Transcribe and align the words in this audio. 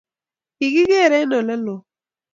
Kigigeer 0.57 1.11
eng 1.17 1.33
oleloo 1.39 1.79